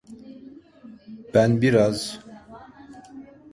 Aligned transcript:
Ben 1.33 1.61
biraz… 1.61 2.19